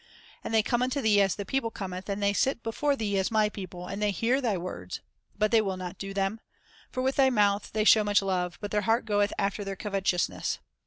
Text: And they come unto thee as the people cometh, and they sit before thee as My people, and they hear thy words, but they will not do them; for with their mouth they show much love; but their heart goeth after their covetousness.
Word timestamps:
And 0.43 0.51
they 0.51 0.63
come 0.63 0.81
unto 0.81 0.99
thee 0.99 1.21
as 1.21 1.35
the 1.35 1.45
people 1.45 1.69
cometh, 1.69 2.09
and 2.09 2.23
they 2.23 2.33
sit 2.33 2.63
before 2.63 2.95
thee 2.95 3.19
as 3.19 3.29
My 3.29 3.49
people, 3.49 3.85
and 3.85 4.01
they 4.01 4.09
hear 4.09 4.41
thy 4.41 4.57
words, 4.57 4.99
but 5.37 5.51
they 5.51 5.61
will 5.61 5.77
not 5.77 5.99
do 5.99 6.11
them; 6.11 6.39
for 6.91 7.03
with 7.03 7.17
their 7.17 7.29
mouth 7.29 7.69
they 7.73 7.83
show 7.83 8.03
much 8.03 8.23
love; 8.23 8.57
but 8.61 8.71
their 8.71 8.81
heart 8.81 9.05
goeth 9.05 9.31
after 9.37 9.63
their 9.63 9.75
covetousness. 9.75 10.57